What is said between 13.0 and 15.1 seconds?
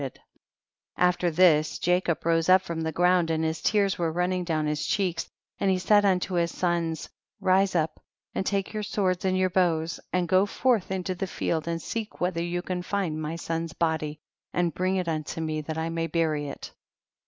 my son's body and bring it